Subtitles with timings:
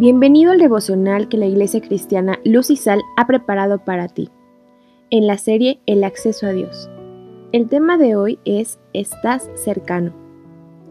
[0.00, 4.30] Bienvenido al devocional que la Iglesia Cristiana Luz y Sal ha preparado para ti.
[5.10, 6.88] En la serie El acceso a Dios.
[7.50, 10.12] El tema de hoy es Estás cercano.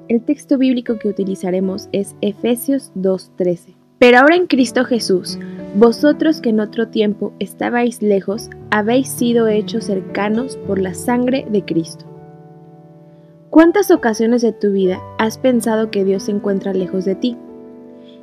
[0.10, 3.78] El texto bíblico que utilizaremos es Efesios 2.13.
[3.98, 5.40] Pero ahora en Cristo Jesús,
[5.78, 11.64] vosotros que en otro tiempo estabais lejos, habéis sido hechos cercanos por la sangre de
[11.64, 12.04] Cristo.
[13.52, 17.38] ¿Cuántas ocasiones de tu vida has pensado que Dios se encuentra lejos de ti?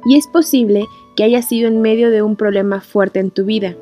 [0.07, 3.77] Y es posible que haya sido en medio de un problema fuerte en tu vida.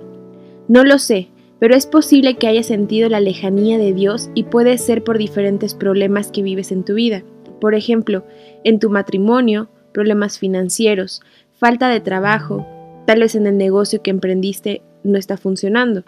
[0.68, 4.78] No lo sé, pero es posible que hayas sentido la lejanía de Dios y puede
[4.78, 7.22] ser por diferentes problemas que vives en tu vida.
[7.60, 8.24] Por ejemplo,
[8.64, 12.66] en tu matrimonio, problemas financieros, falta de trabajo,
[13.06, 16.02] tal vez en el negocio que emprendiste no está funcionando.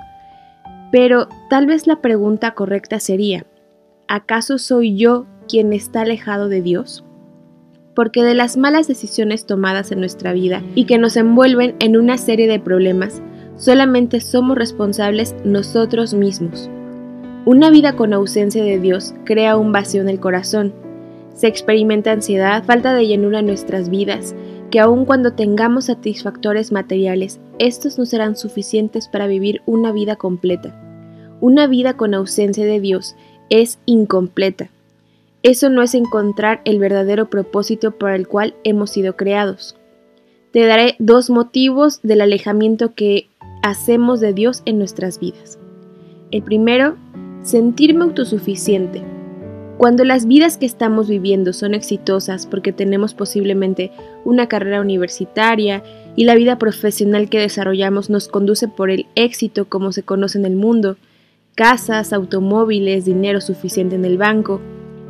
[0.90, 3.46] Pero tal vez la pregunta correcta sería,
[4.08, 7.04] ¿acaso soy yo quien está alejado de Dios?
[7.94, 12.18] Porque de las malas decisiones tomadas en nuestra vida y que nos envuelven en una
[12.18, 13.22] serie de problemas,
[13.56, 16.68] solamente somos responsables nosotros mismos.
[17.46, 20.72] Una vida con ausencia de Dios crea un vacío en el corazón.
[21.34, 24.34] Se experimenta ansiedad, falta de llenura en nuestras vidas,
[24.70, 30.74] que aun cuando tengamos satisfactores materiales, estos no serán suficientes para vivir una vida completa.
[31.40, 33.14] Una vida con ausencia de Dios
[33.50, 34.70] es incompleta.
[35.44, 39.76] Eso no es encontrar el verdadero propósito para el cual hemos sido creados.
[40.52, 43.28] Te daré dos motivos del alejamiento que
[43.62, 45.58] hacemos de Dios en nuestras vidas.
[46.30, 46.96] El primero,
[47.42, 49.02] sentirme autosuficiente.
[49.76, 53.92] Cuando las vidas que estamos viviendo son exitosas porque tenemos posiblemente
[54.24, 55.82] una carrera universitaria
[56.16, 60.46] y la vida profesional que desarrollamos nos conduce por el éxito como se conoce en
[60.46, 60.96] el mundo,
[61.54, 64.62] casas, automóviles, dinero suficiente en el banco,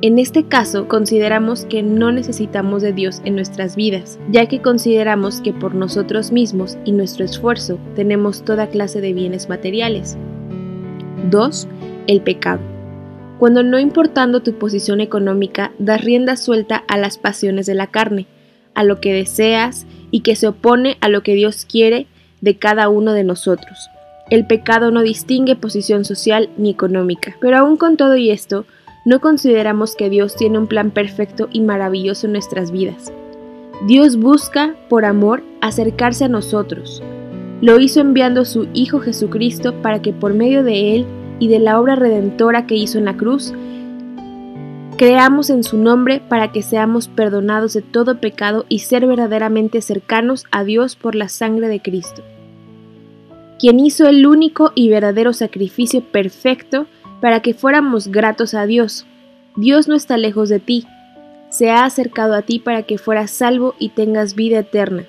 [0.06, 5.40] en este caso, consideramos que no necesitamos de Dios en nuestras vidas, ya que consideramos
[5.40, 10.18] que por nosotros mismos y nuestro esfuerzo tenemos toda clase de bienes materiales.
[11.30, 11.68] 2.
[12.06, 12.60] El pecado.
[13.38, 18.26] Cuando no importando tu posición económica, das rienda suelta a las pasiones de la carne,
[18.74, 22.08] a lo que deseas y que se opone a lo que Dios quiere
[22.42, 23.88] de cada uno de nosotros.
[24.28, 28.66] El pecado no distingue posición social ni económica, pero aún con todo y esto,
[29.04, 33.12] no consideramos que Dios tiene un plan perfecto y maravilloso en nuestras vidas.
[33.86, 37.02] Dios busca, por amor, acercarse a nosotros.
[37.60, 41.06] Lo hizo enviando su Hijo Jesucristo para que por medio de Él
[41.38, 43.52] y de la obra redentora que hizo en la cruz,
[44.96, 50.44] creamos en su nombre para que seamos perdonados de todo pecado y ser verdaderamente cercanos
[50.50, 52.22] a Dios por la sangre de Cristo,
[53.58, 56.86] quien hizo el único y verdadero sacrificio perfecto
[57.20, 59.06] para que fuéramos gratos a Dios.
[59.56, 60.86] Dios no está lejos de ti,
[61.54, 65.04] se ha acercado a ti para que fueras salvo y tengas vida eterna.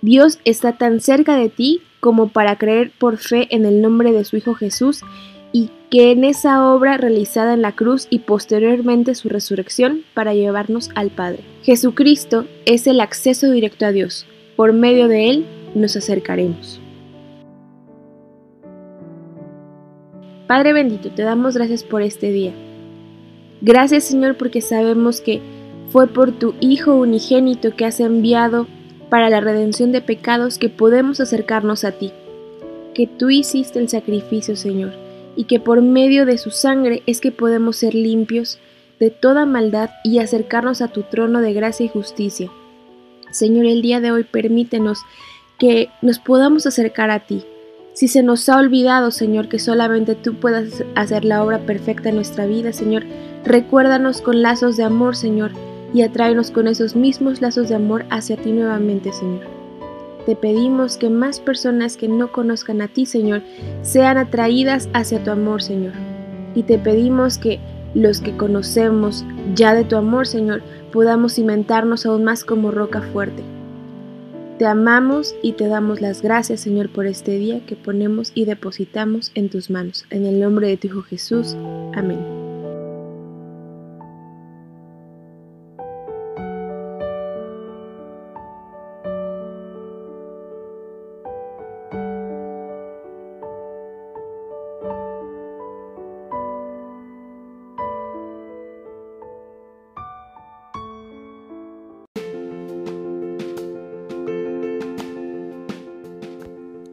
[0.00, 4.24] Dios está tan cerca de ti como para creer por fe en el nombre de
[4.24, 5.02] su Hijo Jesús
[5.52, 10.90] y que en esa obra realizada en la cruz y posteriormente su resurrección para llevarnos
[10.94, 11.40] al Padre.
[11.62, 14.26] Jesucristo es el acceso directo a Dios.
[14.56, 16.80] Por medio de Él nos acercaremos.
[20.48, 22.54] Padre bendito, te damos gracias por este día.
[23.60, 25.42] Gracias Señor porque sabemos que
[25.90, 28.66] fue por tu Hijo unigénito que has enviado
[29.10, 32.12] para la redención de pecados que podemos acercarnos a ti.
[32.94, 34.94] Que tú hiciste el sacrificio Señor
[35.36, 38.58] y que por medio de su sangre es que podemos ser limpios
[38.98, 42.50] de toda maldad y acercarnos a tu trono de gracia y justicia.
[43.30, 45.00] Señor, el día de hoy permítenos
[45.58, 47.44] que nos podamos acercar a ti,
[47.94, 52.16] si se nos ha olvidado, Señor, que solamente tú puedas hacer la obra perfecta en
[52.16, 53.04] nuestra vida, Señor,
[53.44, 55.52] recuérdanos con lazos de amor, Señor,
[55.92, 59.46] y atráenos con esos mismos lazos de amor hacia ti nuevamente, Señor.
[60.26, 63.42] Te pedimos que más personas que no conozcan a ti, Señor,
[63.82, 65.94] sean atraídas hacia tu amor, Señor.
[66.54, 67.58] Y te pedimos que
[67.94, 69.24] los que conocemos
[69.54, 70.62] ya de tu amor, Señor,
[70.92, 73.42] podamos cimentarnos aún más como roca fuerte.
[74.58, 79.30] Te amamos y te damos las gracias, Señor, por este día que ponemos y depositamos
[79.36, 80.04] en tus manos.
[80.10, 81.56] En el nombre de tu Hijo Jesús.
[81.94, 82.37] Amén.